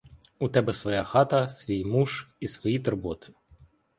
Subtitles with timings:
[0.45, 3.33] У тебе своя хата, свій муж і свої турботи.